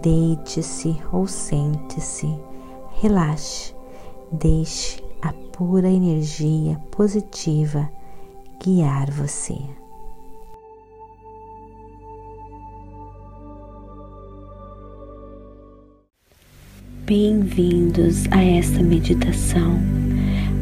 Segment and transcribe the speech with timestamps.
[0.00, 2.28] deite-se ou sente-se,
[3.00, 3.74] relaxe,
[4.32, 7.88] deixe a pura energia positiva
[8.62, 9.56] guiar você.
[17.06, 19.78] Bem-vindos a esta meditação.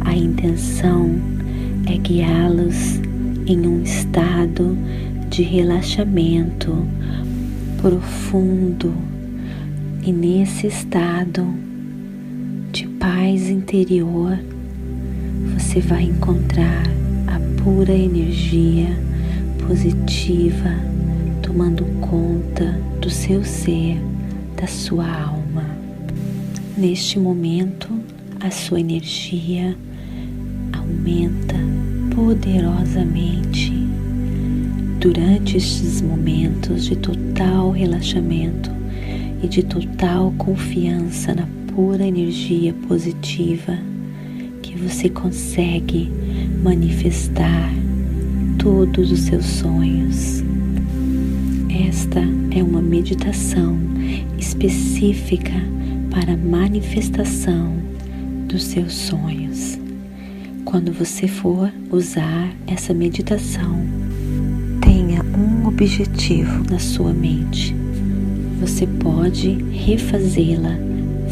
[0.04, 1.10] A intenção
[1.88, 2.96] é guiá-los
[3.46, 4.76] em um estado
[5.28, 6.73] de relaxamento
[7.80, 8.92] profundo
[10.02, 11.47] e nesse estado
[12.73, 14.37] de paz interior
[15.54, 16.82] você vai encontrar
[17.29, 18.88] a pura energia
[19.65, 20.71] positiva
[21.41, 24.01] tomando conta do seu ser,
[24.57, 25.65] da sua alma.
[26.76, 27.88] Neste momento,
[28.41, 29.76] a sua energia
[30.73, 31.54] aumenta
[32.13, 33.73] poderosamente.
[34.98, 38.71] Durante estes momentos de total relaxamento
[39.43, 43.76] e de total confiança na pura energia positiva,
[44.62, 46.10] que você consegue
[46.62, 47.70] manifestar
[48.59, 50.45] todos os seus sonhos.
[51.88, 52.20] Esta
[52.57, 53.76] é uma meditação
[54.38, 55.52] específica
[56.10, 57.74] para a manifestação
[58.46, 59.79] dos seus sonhos.
[60.65, 63.80] Quando você for usar essa meditação,
[64.81, 67.81] tenha um objetivo na sua mente.
[68.62, 70.78] Você pode refazê-la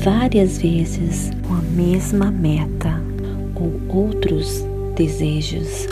[0.02, 3.00] várias vezes com a mesma meta
[3.54, 4.64] ou outros
[4.96, 5.86] desejos,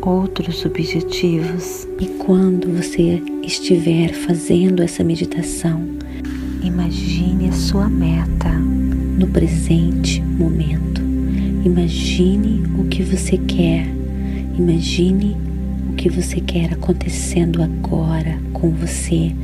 [0.00, 1.88] outros objetivos.
[1.98, 5.84] E quando você estiver fazendo essa meditação,
[6.62, 11.02] imagine a sua meta no presente momento.
[11.64, 13.88] Imagine o que você quer.
[14.56, 15.36] Imagine
[15.90, 19.34] o que você quer acontecendo agora com você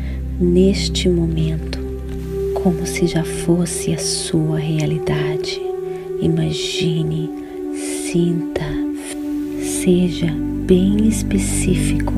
[0.40, 1.78] neste momento,
[2.62, 5.60] como se já fosse a sua realidade.
[6.20, 7.30] Imagine,
[8.10, 8.66] sinta,
[9.62, 10.32] seja
[10.66, 12.12] bem específico,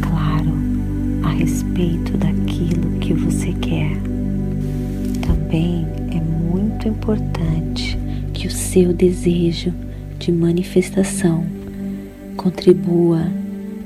[0.00, 0.52] claro,
[1.22, 3.92] a respeito daquilo que você quer.
[5.26, 7.98] Também é muito importante
[8.32, 9.72] que o seu desejo
[10.18, 11.44] de manifestação
[12.36, 13.26] contribua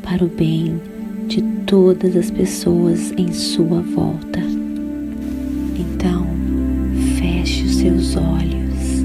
[0.02, 0.80] para o bem
[1.26, 4.40] de todas as pessoas em sua volta.
[5.76, 6.26] Então,
[7.18, 9.04] feche os seus olhos.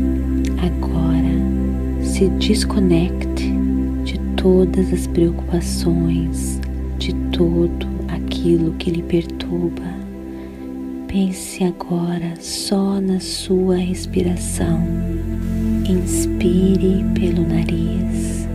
[0.62, 3.52] Agora, se desconecte
[4.04, 6.60] de todas as preocupações,
[7.00, 9.92] de todo aquilo que lhe perturba.
[11.08, 14.80] Pense agora só na sua respiração.
[15.90, 18.48] Inspire pelo nariz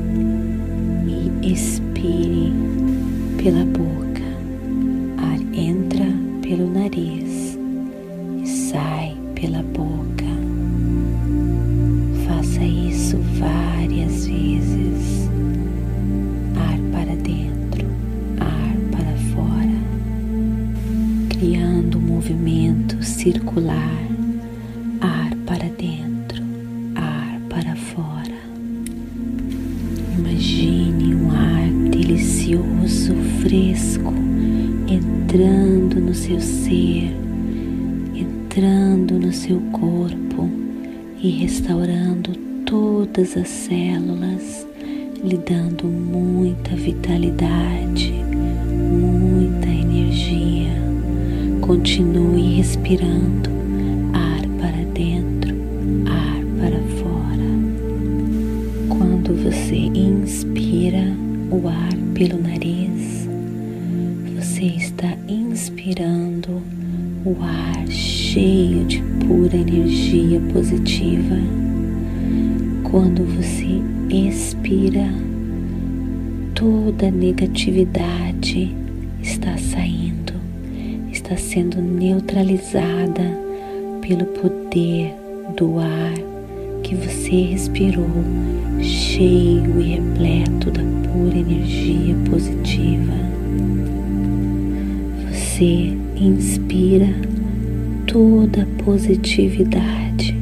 [1.07, 2.36] e expire
[3.47, 4.25] pela boca.
[5.19, 6.05] Ar entra
[6.43, 7.57] pelo nariz
[8.43, 10.27] e sai pela boca.
[12.27, 15.31] Faça isso várias vezes.
[16.57, 17.87] Ar para dentro,
[18.41, 19.79] ar para fora,
[21.29, 24.09] criando um movimento circular.
[25.01, 26.43] Ar para dentro,
[26.97, 28.41] ar para fora.
[30.19, 30.76] Imagine
[33.77, 34.13] fresco,
[34.89, 37.15] entrando no seu ser,
[38.15, 40.49] entrando no seu corpo
[41.23, 42.33] e restaurando
[42.65, 44.67] todas as células,
[45.23, 50.75] lhe dando muita vitalidade, muita energia.
[51.61, 53.51] Continue respirando
[54.15, 55.55] ar para dentro,
[56.07, 57.47] ar para fora.
[58.89, 61.05] Quando você inspira
[61.51, 63.16] o ar pelo nariz,
[65.87, 66.61] inspirando
[67.25, 71.37] o ar cheio de pura energia positiva.
[72.91, 73.81] Quando você
[74.11, 75.07] expira,
[76.57, 78.75] toda negatividade
[79.23, 80.33] está saindo,
[81.13, 83.23] está sendo neutralizada
[84.01, 85.15] pelo poder
[85.57, 86.15] do ar
[86.83, 88.11] que você respirou,
[88.81, 93.15] cheio e repleto da pura energia positiva.
[95.57, 97.09] Você inspira
[98.07, 100.37] toda positividade,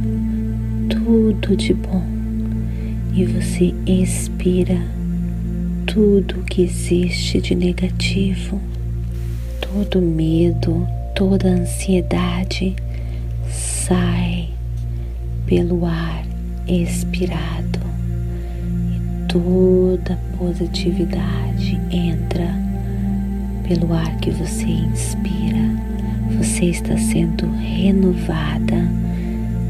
[0.91, 2.03] tudo de bom,
[3.15, 4.77] e você expira
[5.87, 8.61] tudo que existe de negativo,
[9.61, 10.85] todo medo,
[11.15, 12.75] toda ansiedade
[13.49, 14.49] sai
[15.47, 16.27] pelo ar
[16.67, 17.79] expirado.
[18.91, 22.64] E toda positividade entra
[23.67, 25.35] pelo ar que você inspira.
[26.39, 28.89] Você está sendo renovada,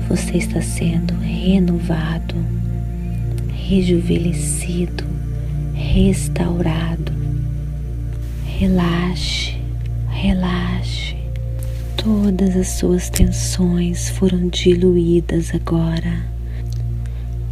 [0.08, 2.35] você está sendo renovado,
[3.52, 5.05] rejuvenescido,
[5.75, 7.12] restaurado.
[8.46, 9.56] Relaxe,
[10.08, 11.17] relaxe.
[11.97, 16.25] Todas as suas tensões foram diluídas agora.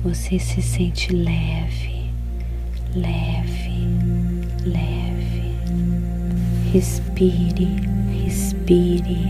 [0.05, 2.11] Você se sente leve,
[2.95, 3.87] leve,
[4.65, 5.02] leve.
[6.73, 7.69] Respire,
[8.25, 9.29] respire,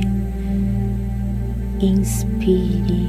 [1.80, 3.08] inspire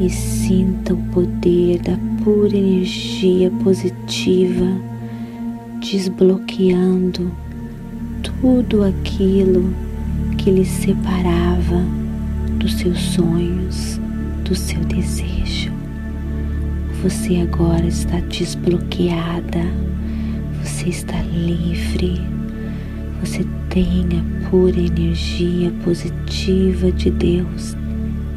[0.00, 4.64] e sinta o poder da pura energia positiva
[5.80, 7.32] desbloqueando
[8.22, 9.74] tudo aquilo
[10.38, 11.84] que lhe separava
[12.60, 14.00] dos seus sonhos,
[14.44, 15.72] do seu desejo.
[17.02, 19.64] Você agora está desbloqueada,
[20.62, 22.39] você está livre,
[23.20, 27.76] você tem a pura energia positiva de Deus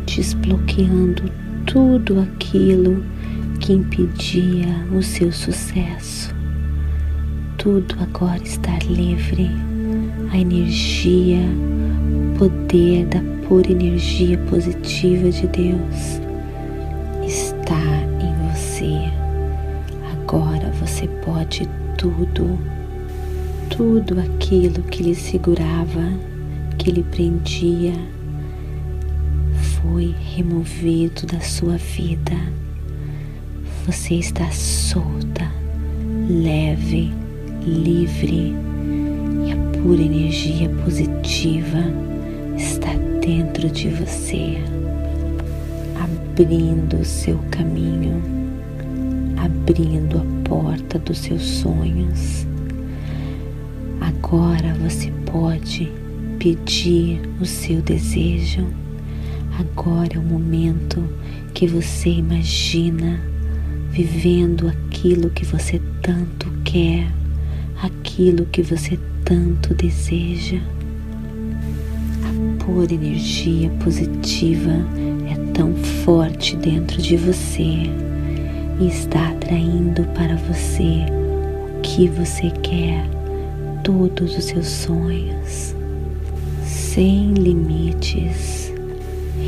[0.05, 1.23] desbloqueando
[1.65, 3.03] tudo aquilo
[3.59, 6.33] que impedia o seu sucesso.
[7.57, 9.49] Tudo agora está livre.
[10.31, 16.19] A energia, o poder da pura energia positiva de Deus
[17.25, 18.03] está
[18.53, 19.11] você.
[20.11, 22.59] Agora você pode tudo,
[23.75, 26.13] tudo aquilo que lhe segurava,
[26.77, 27.93] que lhe prendia,
[29.81, 32.35] foi removido da sua vida.
[33.87, 35.51] Você está solta,
[36.29, 37.11] leve,
[37.65, 38.53] livre
[39.43, 41.79] e a pura energia positiva
[42.55, 42.93] está
[43.25, 44.57] dentro de você,
[45.99, 48.21] abrindo o seu caminho
[49.35, 52.52] abrindo a porta dos seus sonhos.
[54.33, 55.91] Agora você pode
[56.39, 58.65] pedir o seu desejo.
[59.59, 61.07] Agora é o momento
[61.53, 63.21] que você imagina
[63.91, 67.07] vivendo aquilo que você tanto quer,
[67.83, 70.57] aquilo que você tanto deseja.
[72.23, 74.71] A pura energia positiva
[75.29, 77.83] é tão forte dentro de você
[78.79, 81.05] e está atraindo para você
[81.77, 83.07] o que você quer,
[83.83, 85.75] todos os seus sonhos,
[86.63, 88.71] sem limites.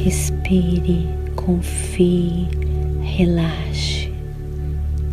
[0.04, 2.48] Respire, confie,
[3.02, 4.12] relaxe,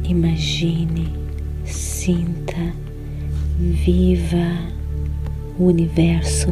[0.05, 1.09] imagine,
[1.65, 2.75] sinta,
[3.59, 4.73] viva.
[5.59, 6.49] O universo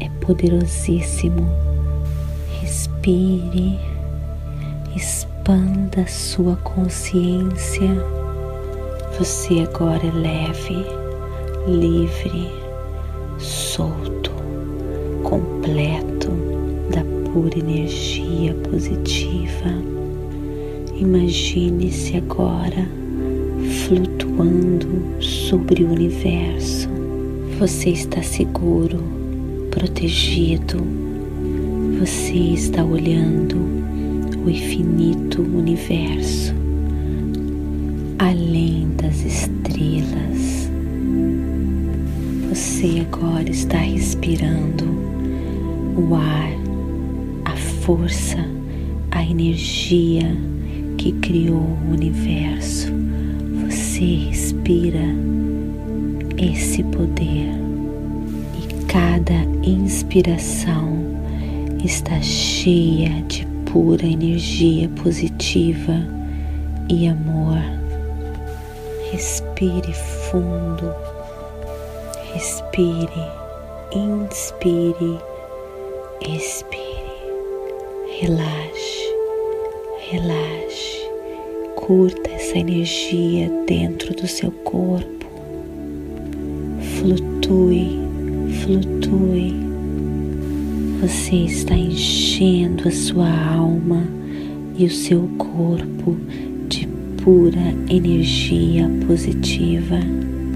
[0.00, 1.46] é poderosíssimo.
[2.60, 3.78] Respire,
[4.96, 7.90] expanda sua consciência.
[9.18, 11.01] Você agora é leve,
[11.66, 12.50] livre,
[13.38, 14.32] solto,
[15.22, 16.30] completo
[16.90, 19.70] da pura energia positiva.
[20.96, 22.88] Imagine-se agora
[23.86, 26.88] flutuando sobre o universo.
[27.58, 28.98] Você está seguro,
[29.70, 30.82] protegido.
[32.00, 33.56] Você está olhando
[34.44, 36.52] o infinito universo,
[38.18, 40.61] além das estrelas.
[42.54, 44.84] Você agora está respirando
[45.96, 46.50] o ar,
[47.46, 48.36] a força,
[49.10, 50.36] a energia
[50.98, 52.92] que criou o universo.
[53.64, 55.00] Você respira
[56.36, 57.54] esse poder
[58.60, 59.32] e cada
[59.62, 60.98] inspiração
[61.82, 66.06] está cheia de pura energia positiva
[66.86, 67.56] e amor.
[69.10, 69.94] Respire
[70.30, 70.92] fundo,
[72.34, 73.30] respire,
[73.94, 75.18] inspire,
[76.22, 77.12] expire,
[78.20, 79.14] relaxe,
[80.10, 81.10] relaxe,
[81.76, 85.26] curta essa energia dentro do seu corpo,
[86.96, 87.98] flutue,
[88.62, 89.54] flutue.
[91.02, 94.06] Você está enchendo a sua alma
[94.78, 96.16] e o seu corpo
[96.68, 96.86] de
[97.22, 99.98] pura energia positiva.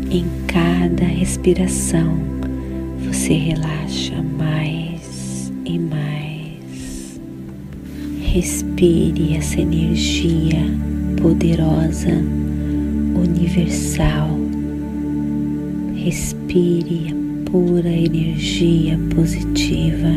[0.08, 2.16] Em cada respiração,
[3.04, 7.20] você relaxa mais e mais.
[8.20, 10.60] Respire essa energia
[11.20, 12.22] poderosa,
[13.16, 14.30] universal.
[15.96, 20.12] Respire a pura energia positiva.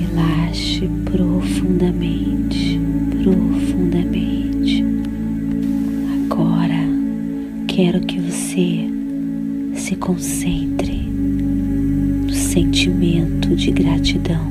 [0.00, 2.80] Relaxe profundamente,
[3.22, 4.84] profundamente.
[6.24, 6.88] Agora
[7.66, 8.23] quero que
[8.54, 8.88] você
[9.74, 14.48] se concentre no sentimento de gratidão.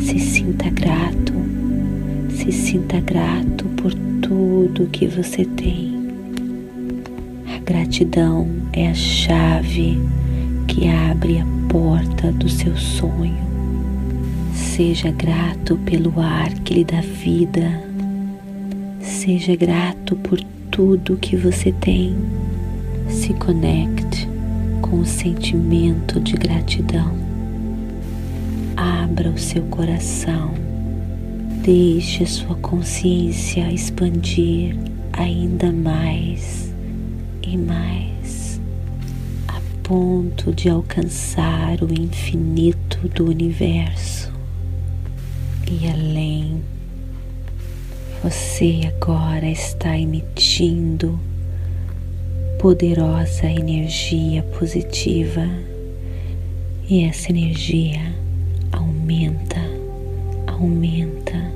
[0.00, 1.32] Se sinta grato,
[2.30, 5.92] se sinta grato por tudo que você tem.
[7.52, 9.98] A gratidão é a chave
[10.68, 13.42] que abre a porta do seu sonho.
[14.54, 17.82] Seja grato pelo ar que lhe dá vida.
[19.00, 20.40] Seja grato por
[20.72, 22.16] tudo que você tem.
[23.08, 24.28] Se conecte
[24.80, 27.22] com o sentimento de gratidão
[29.12, 30.54] abra o seu coração,
[31.62, 34.76] deixe a sua consciência expandir
[35.12, 36.74] ainda mais
[37.42, 38.60] e mais,
[39.46, 44.32] a ponto de alcançar o infinito do universo
[45.70, 46.60] e além.
[48.22, 51.18] Você agora está emitindo
[52.60, 55.44] poderosa energia positiva
[56.88, 58.14] e essa energia
[58.70, 59.58] aumenta,
[60.46, 61.52] aumenta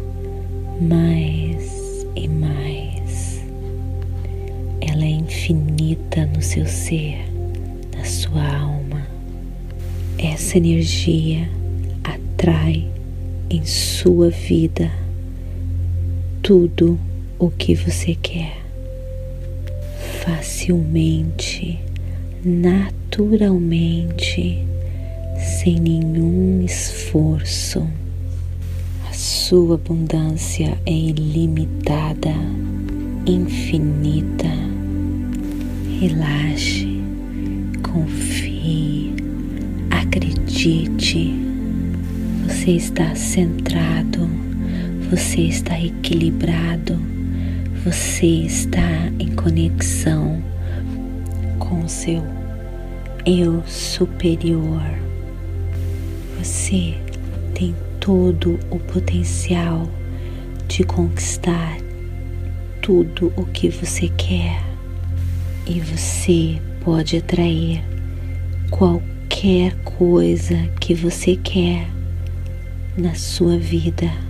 [0.81, 3.45] mais e mais.
[4.81, 7.31] Ela é infinita no seu ser,
[7.97, 9.07] na sua alma.
[10.19, 11.49] Essa energia
[12.03, 12.91] atrai
[13.51, 15.06] em sua vida
[16.47, 16.99] tudo
[17.41, 18.57] o que você quer.
[20.25, 21.81] Facilmente,
[22.45, 24.65] naturalmente
[25.61, 27.85] sem nenhum esforço.
[29.11, 32.33] A sua abundância é ilimitada,
[33.27, 34.47] infinita.
[35.99, 37.03] Relaxe,
[37.83, 39.13] confie,
[39.91, 41.35] acredite.
[42.47, 44.46] Você está centrado,
[45.11, 46.99] você está equilibrado,
[47.85, 50.43] você está em conexão
[51.61, 52.25] com o seu
[53.25, 54.83] eu superior.
[56.39, 56.95] Você
[57.55, 59.89] tem todo o potencial
[60.67, 61.77] de conquistar
[62.83, 64.61] tudo o que você quer
[65.67, 67.83] e você pode atrair
[68.71, 71.89] qualquer coisa que você quer
[72.97, 74.26] na sua vida.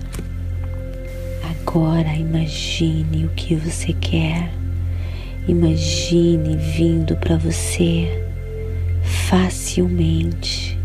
[1.76, 4.50] Agora imagine o que você quer.
[5.46, 8.08] Imagine vindo para você
[9.02, 10.78] facilmente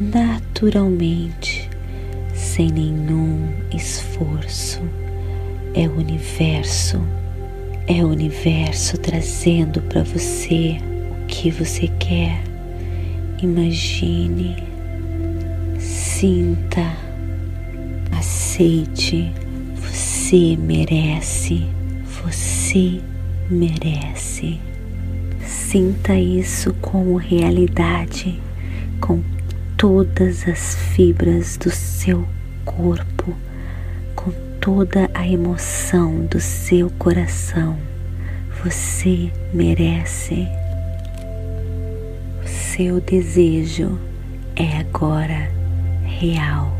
[0.00, 1.70] naturalmente,
[2.34, 4.80] sem nenhum esforço.
[5.74, 7.00] É o universo,
[7.86, 10.76] é o universo trazendo para você
[11.12, 12.42] o que você quer.
[13.40, 14.56] Imagine,
[15.78, 16.96] sinta,
[18.10, 19.32] aceite.
[20.30, 21.66] Você merece,
[22.22, 23.00] você
[23.50, 24.60] merece.
[25.44, 28.40] Sinta isso como realidade,
[29.00, 29.24] com
[29.76, 32.24] todas as fibras do seu
[32.64, 33.36] corpo,
[34.14, 37.76] com toda a emoção do seu coração.
[38.62, 40.46] Você merece.
[42.44, 43.98] O seu desejo
[44.54, 45.50] é agora
[46.04, 46.79] real.